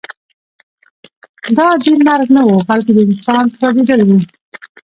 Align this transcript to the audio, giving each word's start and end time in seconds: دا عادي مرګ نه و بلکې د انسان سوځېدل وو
دا 1.55 1.63
عادي 1.71 1.91
مرګ 2.07 2.27
نه 2.35 2.41
و 2.45 2.49
بلکې 2.69 2.91
د 2.95 2.97
انسان 3.07 3.43
سوځېدل 3.57 3.99
وو 4.03 4.17